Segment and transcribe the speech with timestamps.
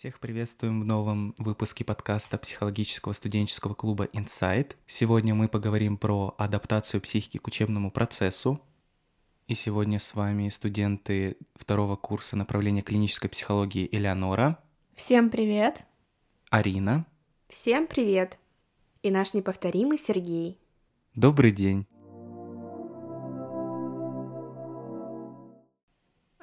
[0.00, 4.76] Всех приветствуем в новом выпуске подкаста психологического студенческого клуба Insight.
[4.86, 8.62] Сегодня мы поговорим про адаптацию психики к учебному процессу.
[9.46, 14.58] И сегодня с вами студенты второго курса направления клинической психологии Элеонора.
[14.96, 15.84] Всем привет.
[16.48, 17.04] Арина.
[17.50, 18.38] Всем привет.
[19.02, 20.58] И наш неповторимый Сергей.
[21.14, 21.86] Добрый день.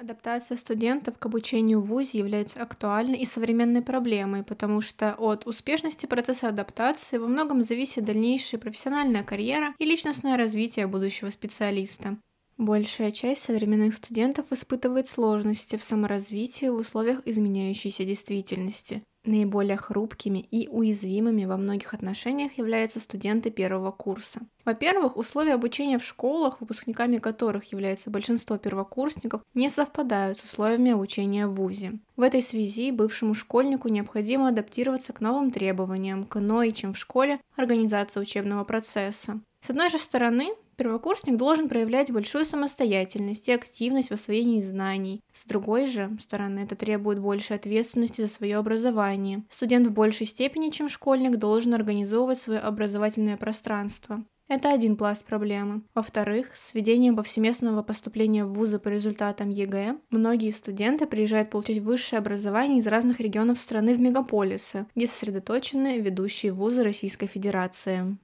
[0.08, 6.06] Адаптация студентов к обучению в ВУЗе является актуальной и современной проблемой, потому что от успешности
[6.06, 12.18] процесса адаптации во многом зависит дальнейшая профессиональная карьера и личностное развитие будущего специалиста.
[12.58, 19.04] Большая часть современных студентов испытывает сложности в саморазвитии в условиях изменяющейся действительности.
[19.28, 24.40] Наиболее хрупкими и уязвимыми во многих отношениях являются студенты первого курса.
[24.64, 31.46] Во-первых, условия обучения в школах, выпускниками которых является большинство первокурсников, не совпадают с условиями обучения
[31.46, 32.00] в ВУЗе.
[32.16, 37.42] В этой связи бывшему школьнику необходимо адаптироваться к новым требованиям, к иной, чем в школе,
[37.58, 39.42] организации учебного процесса.
[39.60, 45.22] С одной же стороны, Первокурсник должен проявлять большую самостоятельность и активность в освоении знаний.
[45.34, 49.44] С другой же стороны, это требует большей ответственности за свое образование.
[49.50, 54.24] Студент в большей степени, чем школьник, должен организовывать свое образовательное пространство.
[54.50, 55.82] Это один пласт проблемы.
[55.94, 62.20] Во-вторых, с введением повсеместного поступления в вузы по результатам ЕГЭ, многие студенты приезжают получать высшее
[62.20, 68.18] образование из разных регионов страны в мегаполисы, где сосредоточены ведущие вузы Российской Федерации.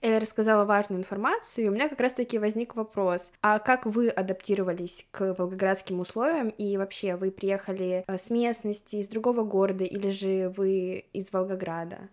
[0.00, 3.32] Эля рассказала важную информацию, и у меня как раз-таки возник вопрос.
[3.42, 9.08] А как вы адаптировались к волгоградским условиям, и вообще вы приехали э, с местности, из
[9.08, 12.08] другого города, или же вы из Волгограда?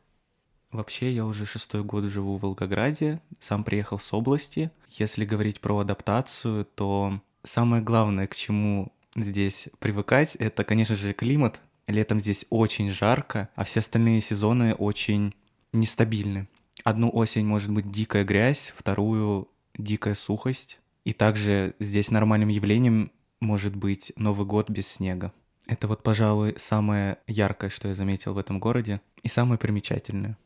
[0.71, 4.71] Вообще, я уже шестой год живу в Волгограде, сам приехал с области.
[4.89, 11.61] Если говорить про адаптацию, то самое главное, к чему здесь привыкать, это, конечно же, климат.
[11.87, 15.33] Летом здесь очень жарко, а все остальные сезоны очень
[15.71, 16.47] нестабильны.
[16.83, 20.79] Одну осень может быть дикая грязь, вторую дикая сухость.
[21.03, 25.31] И также здесь нормальным явлением может быть Новый год без снега.
[25.67, 30.37] Это вот, пожалуй, самое яркое, что я заметил в этом городе, и самое примечательное.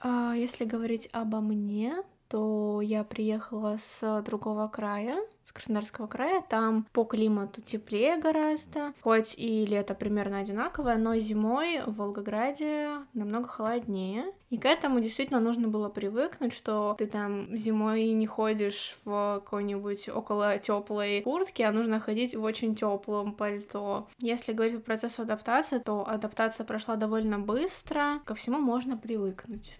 [0.00, 1.96] А если говорить обо мне,
[2.28, 6.42] то я приехала с другого края, с Краснодарского края.
[6.48, 13.48] Там по климату теплее гораздо, хоть и лето примерно одинаковое, но зимой в Волгограде намного
[13.48, 14.24] холоднее.
[14.50, 20.08] И к этому действительно нужно было привыкнуть, что ты там зимой не ходишь в какой-нибудь
[20.08, 24.08] около теплой куртке, а нужно ходить в очень теплом пальто.
[24.18, 29.78] Если говорить по процессу адаптации, то адаптация прошла довольно быстро, ко всему можно привыкнуть.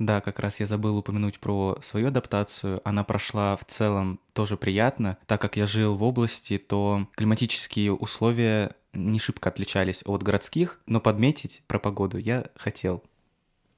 [0.00, 2.80] Да, как раз я забыл упомянуть про свою адаптацию.
[2.84, 5.18] Она прошла в целом тоже приятно.
[5.26, 11.02] Так как я жил в области, то климатические условия не шибко отличались от городских, но
[11.02, 13.02] подметить про погоду я хотел.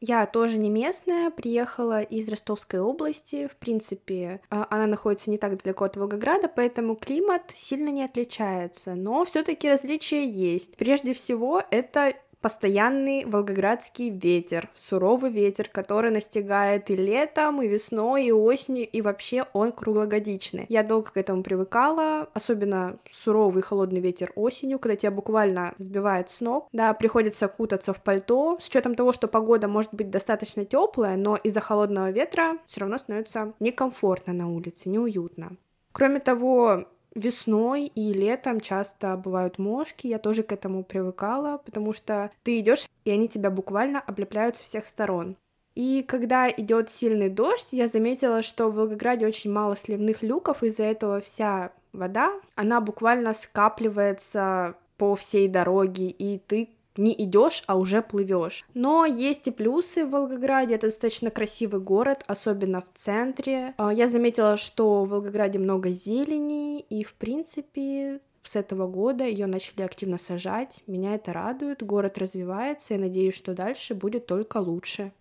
[0.00, 3.48] Я тоже не местная, приехала из Ростовской области.
[3.48, 8.94] В принципе, а, она находится не так далеко от Волгограда, поэтому климат сильно не отличается.
[8.94, 10.76] Но все-таки различия есть.
[10.76, 18.32] Прежде всего, это постоянный волгоградский ветер, суровый ветер, который настигает и летом, и весной, и
[18.32, 20.66] осенью, и вообще он круглогодичный.
[20.68, 26.40] Я долго к этому привыкала, особенно суровый холодный ветер осенью, когда тебя буквально сбивает с
[26.40, 26.68] ног.
[26.72, 31.36] Да, приходится кутаться в пальто, с учетом того, что погода может быть достаточно теплая, но
[31.36, 35.56] из-за холодного ветра все равно становится некомфортно на улице, неуютно.
[35.92, 42.30] Кроме того, Весной и летом часто бывают мошки, я тоже к этому привыкала, потому что
[42.42, 45.36] ты идешь, и они тебя буквально облепляют со всех сторон.
[45.74, 50.84] И когда идет сильный дождь, я заметила, что в Волгограде очень мало сливных люков, из-за
[50.84, 58.02] этого вся вода, она буквально скапливается по всей дороге, и ты не идешь, а уже
[58.02, 58.64] плывешь.
[58.74, 60.74] Но есть и плюсы в Волгограде.
[60.74, 63.74] Это достаточно красивый город, особенно в центре.
[63.78, 69.46] А, я заметила, что в Волгограде много зелени, и в принципе с этого года ее
[69.46, 70.82] начали активно сажать.
[70.86, 71.82] Меня это радует.
[71.82, 75.12] Город развивается, и надеюсь, что дальше будет только лучше.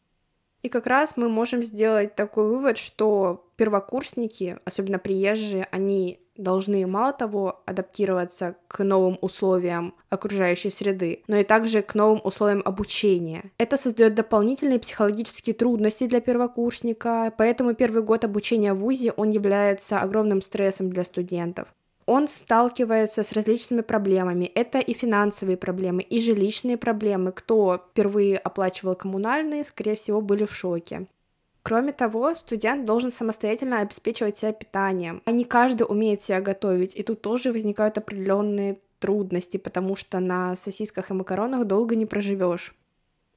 [0.61, 7.13] И как раз мы можем сделать такой вывод, что первокурсники, особенно приезжие, они должны мало
[7.13, 13.51] того адаптироваться к новым условиям окружающей среды, но и также к новым условиям обучения.
[13.57, 19.99] Это создает дополнительные психологические трудности для первокурсника, поэтому первый год обучения в ВУЗе он является
[19.99, 21.67] огромным стрессом для студентов
[22.06, 24.45] он сталкивается с различными проблемами.
[24.45, 27.31] Это и финансовые проблемы, и жилищные проблемы.
[27.31, 31.07] Кто впервые оплачивал коммунальные, скорее всего, были в шоке.
[31.63, 35.21] Кроме того, студент должен самостоятельно обеспечивать себя питанием.
[35.25, 40.56] А не каждый умеет себя готовить, и тут тоже возникают определенные трудности, потому что на
[40.56, 42.75] сосисках и макаронах долго не проживешь.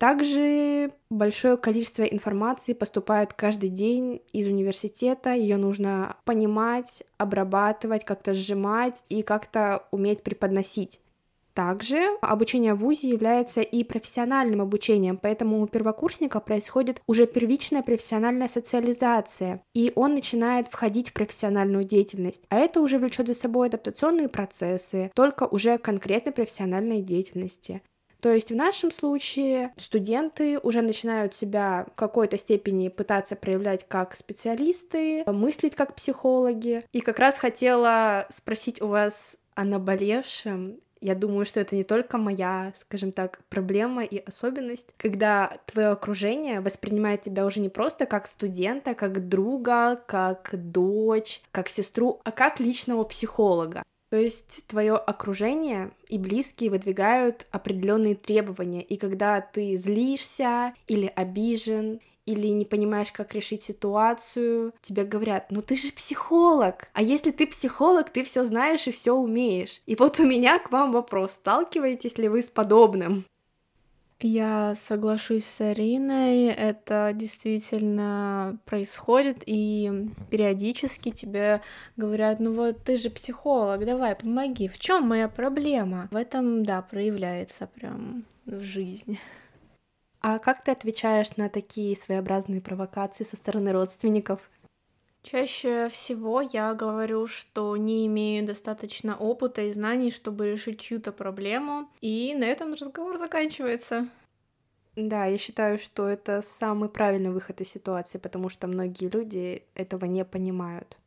[0.05, 9.03] Также большое количество информации поступает каждый день из университета, ее нужно понимать, обрабатывать, как-то сжимать
[9.09, 11.01] и как-то уметь преподносить.
[11.55, 18.49] Также обучение в ВУЗе является и профессиональным обучением, поэтому у первокурсника происходит уже первичная профессиональная
[18.49, 22.43] социализация, и он начинает входить в профессиональную деятельность.
[22.51, 27.81] А это уже влечет за собой адаптационные процессы, только уже конкретной профессиональной деятельности.
[28.25, 34.15] То есть в нашем случае студенты уже начинают себя в какой-то степени пытаться проявлять как
[34.15, 36.87] специалисты, мыслить как психологи.
[36.93, 42.17] И как раз хотела спросить у вас о наболевшем я думаю, что это не только
[42.17, 48.27] моя, скажем так, проблема и особенность, когда твое окружение воспринимает тебя уже не просто как
[48.27, 53.83] студента, как друга, как дочь, как сестру, а как личного психолога.
[54.15, 61.99] То есть твое окружение и близкие выдвигают определенные требования, и когда ты злишься или обижен,
[62.25, 67.45] или не понимаешь, как решить ситуацию, тебе говорят, ну ты же психолог, а если ты
[67.49, 69.83] психолог, ты все знаешь и все умеешь.
[69.85, 73.25] И вот у меня к вам вопрос, сталкиваетесь ли вы с подобным?
[74.27, 81.61] Я соглашусь с Ариной, это действительно происходит, и периодически тебе
[81.99, 86.09] говорят, ну вот ты же психолог, давай помоги, в чем моя проблема?
[86.11, 89.21] В этом, да, проявляется прям в жизни.
[90.23, 94.41] А как ты отвечаешь на такие своеобразные провокации со стороны родственников?
[95.25, 101.89] Чаще всего я говорю, что не имею достаточно опыта и знаний, чтобы решить чью-то проблему,
[102.03, 104.07] и на этом разговор заканчивается.
[104.97, 110.05] Да, я считаю, что это самый правильный выход из ситуации, потому что многие люди этого
[110.05, 110.99] не понимают.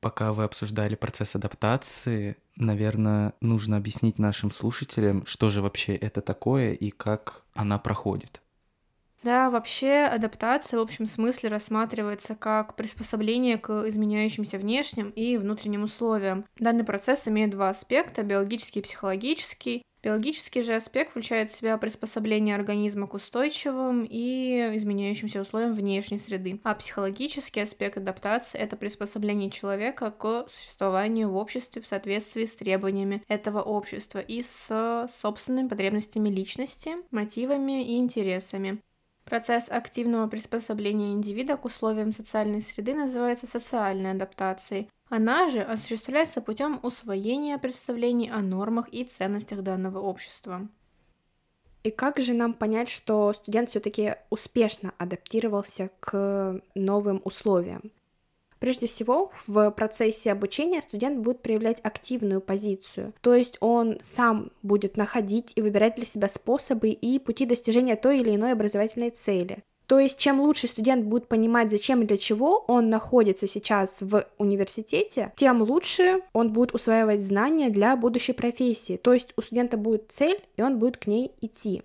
[0.00, 6.74] Пока вы обсуждали процесс адаптации, наверное, нужно объяснить нашим слушателям, что же вообще это такое
[6.74, 8.40] и как она проходит.
[9.22, 16.44] Да, вообще адаптация в общем смысле рассматривается как приспособление к изменяющимся внешним и внутренним условиям.
[16.58, 19.82] Данный процесс имеет два аспекта– биологический и психологический.
[20.00, 26.60] Биологический же аспект включает в себя приспособление организма к устойчивым и изменяющимся условиям внешней среды.
[26.62, 33.24] А психологический аспект адаптации— это приспособление человека к существованию в обществе в соответствии с требованиями
[33.26, 38.80] этого общества и с собственными потребностями личности, мотивами и интересами.
[39.28, 44.88] Процесс активного приспособления индивида к условиям социальной среды называется социальной адаптацией.
[45.10, 50.66] Она же осуществляется путем усвоения представлений о нормах и ценностях данного общества.
[51.82, 57.92] И как же нам понять, что студент все-таки успешно адаптировался к новым условиям?
[58.58, 64.96] Прежде всего, в процессе обучения студент будет проявлять активную позицию, то есть он сам будет
[64.96, 69.62] находить и выбирать для себя способы и пути достижения той или иной образовательной цели.
[69.86, 74.26] То есть, чем лучше студент будет понимать, зачем и для чего он находится сейчас в
[74.36, 78.98] университете, тем лучше он будет усваивать знания для будущей профессии.
[78.98, 81.82] То есть, у студента будет цель, и он будет к ней идти.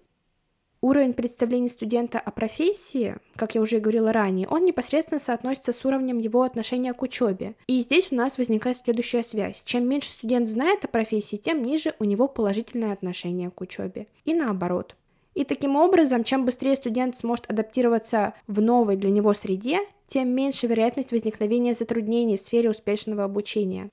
[0.83, 6.17] Уровень представлений студента о профессии, как я уже говорила ранее, он непосредственно соотносится с уровнем
[6.17, 7.55] его отношения к учебе.
[7.67, 9.62] И здесь у нас возникает следующая связь.
[9.63, 14.07] Чем меньше студент знает о профессии, тем ниже у него положительное отношение к учебе.
[14.25, 14.98] И наоборот.
[15.36, 20.67] И таким образом, чем быстрее студент сможет адаптироваться в новой для него среде, тем меньше
[20.67, 23.89] вероятность возникновения затруднений в сфере успешного обучения.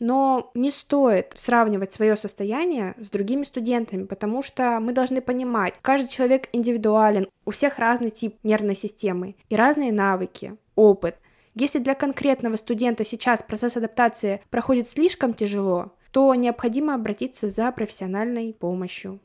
[0.00, 6.08] Но не стоит сравнивать свое состояние с другими студентами, потому что мы должны понимать, каждый
[6.08, 11.16] человек индивидуален, у всех разный тип нервной системы и разные навыки, опыт.
[11.54, 18.54] Если для конкретного студента сейчас процесс адаптации проходит слишком тяжело, то необходимо обратиться за профессиональной
[18.54, 19.20] помощью.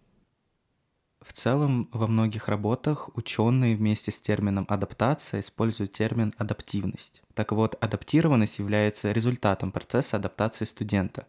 [1.26, 7.24] В целом, во многих работах ученые вместе с термином адаптация используют термин адаптивность.
[7.34, 11.26] Так вот, адаптированность является результатом процесса адаптации студента.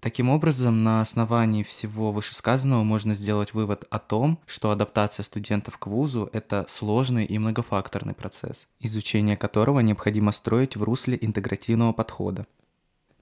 [0.00, 5.86] Таким образом, на основании всего вышесказанного можно сделать вывод о том, что адаптация студентов к
[5.86, 12.46] вузу– это сложный и многофакторный процесс, изучение которого необходимо строить в русле интегративного подхода.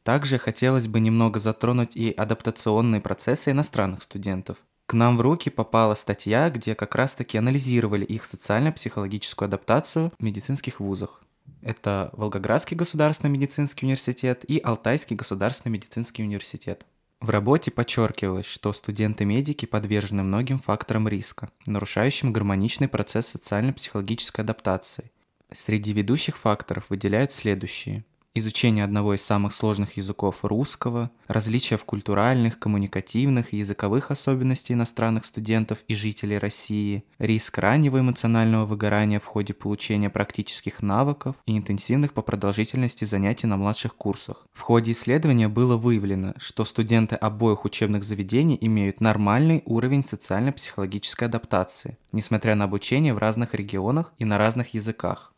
[0.04, 4.58] Также хотелось бы немного затронуть и адаптационные процессы иностранных студентов.
[4.88, 10.80] К нам в руки попала статья, где как раз-таки анализировали их социально-психологическую адаптацию в медицинских
[10.80, 11.22] вузах.
[11.60, 16.86] Это Волгоградский государственный медицинский университет и Алтайский государственный медицинский университет.
[17.20, 25.10] В работе подчеркивалось, что студенты-медики подвержены многим факторам риска, нарушающим гармоничный процесс социально-психологической адаптации.
[25.52, 28.06] Среди ведущих факторов выделяют следующие.
[28.34, 35.26] Изучение одного из самых сложных языков русского, различия в культуральных, коммуникативных и языковых особенностей иностранных
[35.26, 42.12] студентов и жителей России, риск раннего эмоционального выгорания в ходе получения практических навыков и интенсивных
[42.12, 44.46] по продолжительности занятий на младших курсах.
[44.52, 51.98] В ходе исследования было выявлено, что студенты обоих учебных заведений имеют нормальный уровень социально-психологической адаптации,
[52.12, 55.32] несмотря на обучение в разных регионах и на разных языках.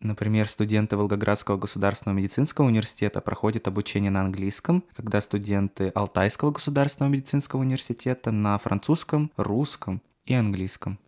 [0.00, 7.60] Например, студенты Волгоградского государственного медицинского университета проходят обучение на английском, когда студенты Алтайского государственного медицинского
[7.60, 10.98] университета на французском, русском и английском.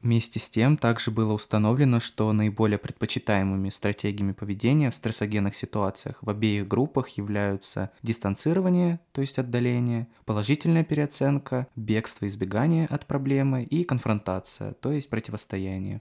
[0.00, 6.30] Вместе с тем, также было установлено, что наиболее предпочитаемыми стратегиями поведения в стрессогенных ситуациях в
[6.30, 14.74] обеих группах являются дистанцирование, то есть отдаление, положительная переоценка, бегство избегание от проблемы и конфронтация,
[14.74, 16.00] то есть противостояние.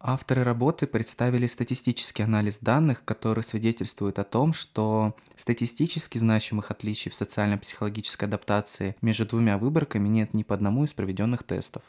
[0.00, 7.16] Авторы работы представили статистический анализ данных, который свидетельствует о том, что статистически значимых отличий в
[7.16, 11.82] социально-психологической адаптации между двумя выборками нет ни по одному из проведенных тестов.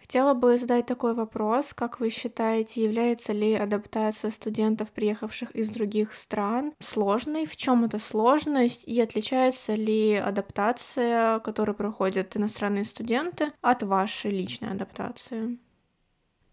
[0.00, 1.74] Хотела бы задать такой вопрос.
[1.74, 7.44] Как вы считаете, является ли адаптация студентов, приехавших из других стран, сложной?
[7.44, 8.88] В чем эта сложность?
[8.88, 15.58] И отличается ли адаптация, которую проходят иностранные студенты, от вашей личной адаптации?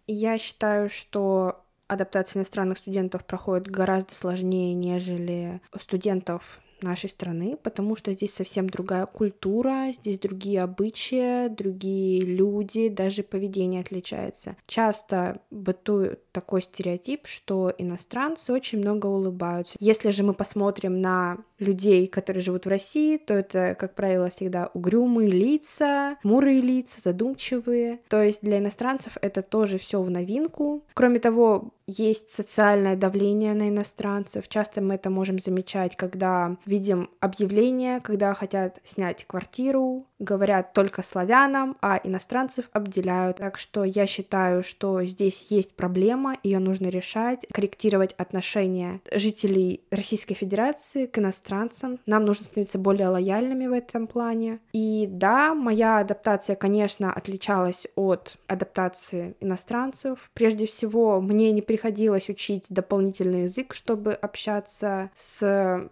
[0.07, 8.13] Я считаю, что адаптация иностранных студентов проходит гораздо сложнее, нежели студентов нашей страны, потому что
[8.13, 14.55] здесь совсем другая культура, здесь другие обычаи, другие люди, даже поведение отличается.
[14.67, 19.75] Часто бытует такой стереотип, что иностранцы очень много улыбаются.
[19.79, 24.69] Если же мы посмотрим на людей, которые живут в России, то это, как правило, всегда
[24.73, 27.99] угрюмые лица, мурые лица, задумчивые.
[28.09, 30.83] То есть для иностранцев это тоже все в новинку.
[30.93, 34.47] Кроме того, есть социальное давление на иностранцев.
[34.47, 41.77] Часто мы это можем замечать, когда видим объявления, когда хотят снять квартиру, говорят только славянам,
[41.81, 43.37] а иностранцев обделяют.
[43.37, 50.35] Так что я считаю, что здесь есть проблема, ее нужно решать, корректировать отношения жителей Российской
[50.35, 51.99] Федерации к иностранцам.
[52.05, 54.59] Нам нужно становиться более лояльными в этом плане.
[54.73, 60.31] И да, моя адаптация, конечно, отличалась от адаптации иностранцев.
[60.33, 65.89] Прежде всего, мне не приходилось учить дополнительный язык, чтобы общаться с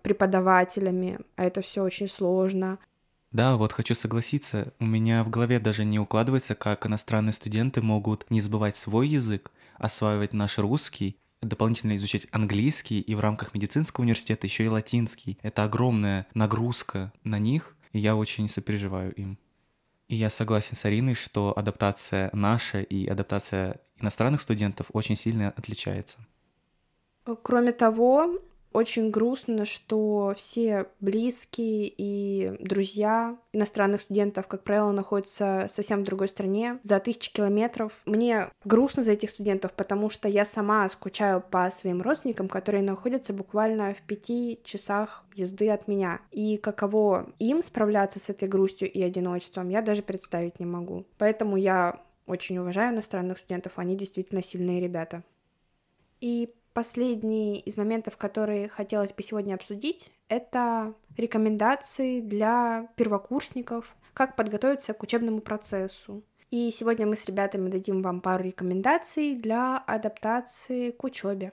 [0.63, 2.79] преподавателями, а это все очень сложно.
[3.31, 8.29] Да, вот хочу согласиться, у меня в голове даже не укладывается, как иностранные студенты могут
[8.29, 14.45] не забывать свой язык, осваивать наш русский, дополнительно изучать английский и в рамках медицинского университета
[14.45, 15.39] еще и латинский.
[15.41, 19.37] Это огромная нагрузка на них, и я очень сопереживаю им.
[20.07, 26.19] И я согласен с Ариной, что адаптация наша и адаптация иностранных студентов очень сильно отличается.
[27.41, 28.37] Кроме того,
[28.73, 36.27] очень грустно, что все близкие и друзья иностранных студентов, как правило, находятся совсем в другой
[36.27, 37.93] стране, за тысячи километров.
[38.05, 43.33] Мне грустно за этих студентов, потому что я сама скучаю по своим родственникам, которые находятся
[43.33, 46.19] буквально в пяти часах езды от меня.
[46.31, 51.05] И каково им справляться с этой грустью и одиночеством, я даже представить не могу.
[51.17, 55.23] Поэтому я очень уважаю иностранных студентов, они действительно сильные ребята.
[56.21, 64.93] И Последний из моментов, которые хотелось бы сегодня обсудить, это рекомендации для первокурсников, как подготовиться
[64.93, 66.23] к учебному процессу.
[66.49, 71.51] И сегодня мы с ребятами дадим вам пару рекомендаций для адаптации к учебе.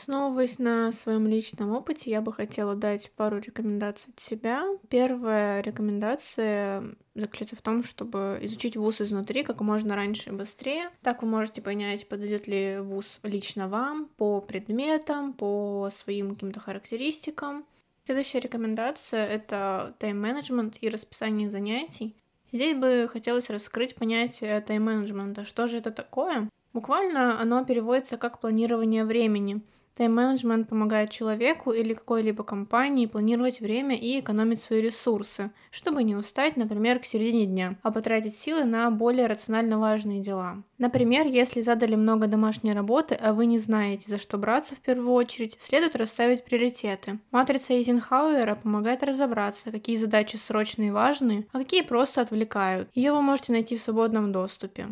[0.00, 4.64] Основываясь на своем личном опыте, я бы хотела дать пару рекомендаций от себя.
[4.88, 10.88] Первая рекомендация заключается в том, чтобы изучить вуз изнутри как можно раньше и быстрее.
[11.02, 17.66] Так вы можете понять, подойдет ли вуз лично вам по предметам, по своим каким-то характеристикам.
[18.06, 22.16] Следующая рекомендация— это тайм-менеджмент и расписание занятий.
[22.52, 25.44] Здесь бы хотелось раскрыть понятие тайм-менеджмента.
[25.44, 26.48] Что же это такое?
[26.72, 29.60] Буквально оно переводится как планирование времени—
[30.00, 36.56] Тайм-менеджмент помогает человеку или какой-либо компании планировать время и экономить свои ресурсы, чтобы не устать,
[36.56, 40.62] например, к середине дня, а потратить силы на более рационально важные дела.
[40.78, 45.12] Например, если задали много домашней работы, а вы не знаете, за что браться в первую
[45.12, 47.18] очередь, следует расставить приоритеты.
[47.30, 52.88] Матрица Эйзенхауэра помогает разобраться, какие задачи срочные и важные, а какие просто отвлекают.
[52.94, 54.86] Ее вы можете найти в свободном доступе.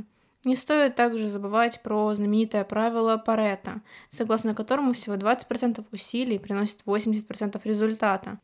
[0.45, 7.61] Не стоит также забывать про знаменитое правило Паретта, согласно которому всего 20% усилий приносит 80%
[7.65, 8.39] результата.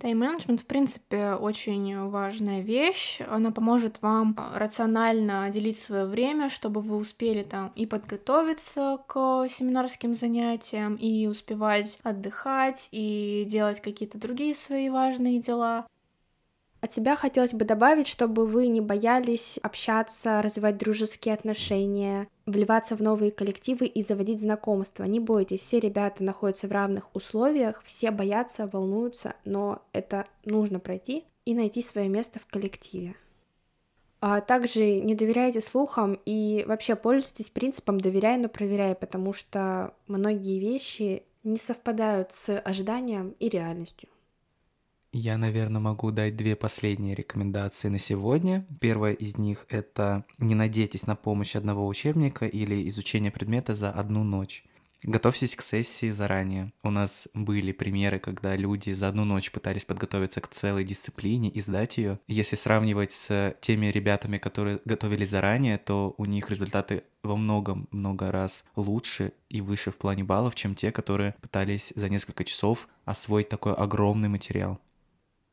[0.00, 3.20] Тайм-менеджмент, в принципе, очень важная вещь.
[3.28, 10.14] Она поможет вам рационально делить свое время, чтобы вы успели там и подготовиться к семинарским
[10.14, 15.86] занятиям, и успевать отдыхать, и делать какие-то другие свои важные дела.
[16.80, 23.02] От тебя хотелось бы добавить, чтобы вы не боялись общаться, развивать дружеские отношения, вливаться в
[23.02, 25.04] новые коллективы и заводить знакомства.
[25.04, 31.24] Не бойтесь, все ребята находятся в равных условиях, все боятся, волнуются, но это нужно пройти
[31.44, 33.14] и найти свое место в коллективе.
[34.22, 40.58] А также не доверяйте слухам и вообще пользуйтесь принципом «доверяй, но проверяй», потому что многие
[40.58, 44.10] вещи не совпадают с ожиданием и реальностью.
[45.12, 48.64] Я, наверное, могу дать две последние рекомендации на сегодня.
[48.80, 54.22] Первая из них— это не надейтесь на помощь одного учебника или изучение предмета за одну
[54.22, 54.64] ночь.
[55.02, 56.72] Готовьтесь к сессии заранее.
[56.84, 61.58] У нас были примеры, когда люди за одну ночь пытались подготовиться к целой дисциплине и
[61.60, 62.20] сдать ее.
[62.28, 68.30] Если сравнивать с теми ребятами, которые готовились заранее, то у них результаты во многом много
[68.30, 73.48] раз лучше и выше в плане баллов, чем те, которые пытались за несколько часов освоить
[73.48, 74.78] такой огромный материал.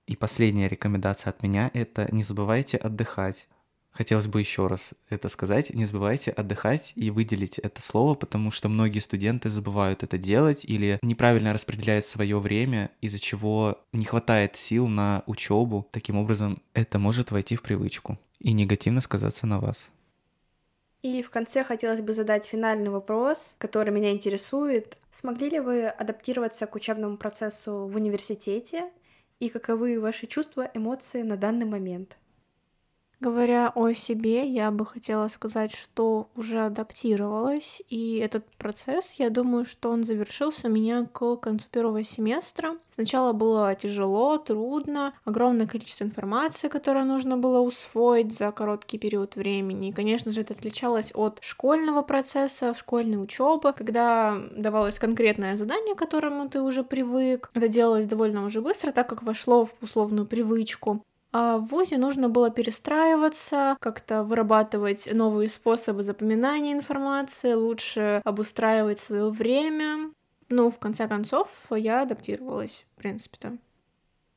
[0.08, 3.48] И последняя рекомендация от меня— это не забывайте отдыхать.
[3.92, 5.72] Хотелось бы еще раз это сказать.
[5.74, 11.00] Не забывайте отдыхать и выделить это слово, потому что многие студенты забывают это делать или
[11.02, 15.88] неправильно распределяют свое время, из-за чего не хватает сил на учебу.
[15.92, 19.90] Таким образом, это может войти в привычку и негативно сказаться на вас.
[21.02, 24.98] И в конце хотелось бы задать финальный вопрос, который меня интересует.
[25.12, 28.90] Смогли ли вы адаптироваться к учебному процессу в университете
[29.40, 32.18] и каковы ваши чувства, эмоции на данный момент.
[33.20, 39.66] Говоря о себе, я бы хотела сказать, что уже адаптировалась, и этот процесс, я думаю,
[39.66, 42.78] что он завершился у меня к концу первого семестра.
[42.94, 49.90] Сначала было тяжело, трудно, огромное количество информации, которое нужно было усвоить за короткий период времени.
[49.90, 56.00] И, конечно же, это отличалось от школьного процесса, школьной учебы, когда давалось конкретное задание, к
[56.00, 57.50] которому ты уже привык.
[57.56, 61.02] Это делалось довольно уже быстро, так как вошло в условную привычку.
[61.32, 69.30] А в ВУЗе нужно было перестраиваться, как-то вырабатывать новые способы запоминания информации, лучше обустраивать свое
[69.30, 70.12] время.
[70.50, 73.58] Ну, в конце концов, я адаптировалась, в принципе-то.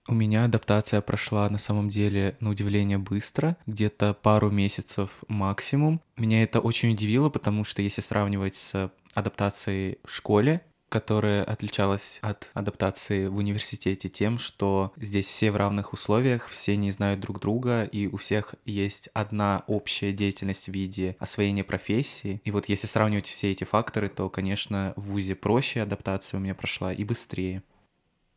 [0.08, 6.00] У меня адаптация прошла на самом деле, на удивление, быстро, где-то пару месяцев максимум.
[6.16, 12.50] Меня это очень удивило, потому что если сравнивать с адаптацией в школе, которая отличалась от
[12.52, 17.84] адаптации в университете тем, что здесь все в равных условиях, все не знают друг друга,
[17.84, 22.42] и у всех есть одна общая деятельность в виде освоения профессии.
[22.44, 26.54] И вот если сравнивать все эти факторы, то, конечно, в ВУЗе проще адаптация у меня
[26.54, 27.62] прошла и быстрее.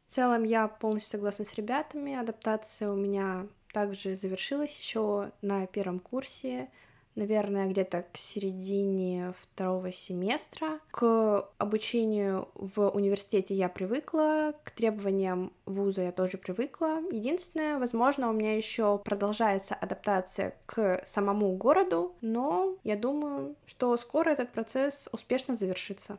[0.08, 2.14] В целом я полностью согласна с ребятами.
[2.14, 6.70] Адаптация у меня также завершилась еще на первом курсе
[7.16, 10.80] наверное, где-то к середине второго семестра.
[10.92, 17.02] К обучению в университете я привыкла, к требованиям вуза я тоже привыкла.
[17.12, 24.32] Единственное, возможно, у меня еще продолжается адаптация к самому городу, но я думаю, что скоро
[24.32, 26.18] этот процесс успешно завершится.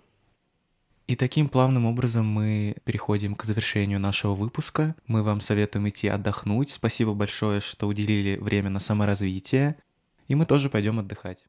[1.07, 4.95] И таким плавным образом мы переходим к завершению нашего выпуска.
[5.07, 6.71] Мы вам советуем идти отдохнуть.
[6.71, 9.77] Спасибо большое, что уделили время на саморазвитие
[10.29, 11.47] и мы тоже пойдем отдыхать.